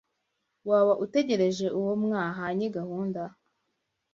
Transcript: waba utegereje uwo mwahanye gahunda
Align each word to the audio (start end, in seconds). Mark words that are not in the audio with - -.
waba 0.69 0.93
utegereje 1.05 1.65
uwo 1.79 1.93
mwahanye 2.03 2.65
gahunda 2.77 3.21